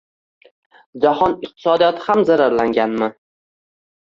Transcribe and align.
Jahon 1.03 1.35
iqtisodiyoti 1.47 2.03
ham 2.07 2.25
zararlanganmi? 2.31 3.11